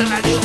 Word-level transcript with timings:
and 0.00 0.08
I 0.08 0.20
do 0.22 0.39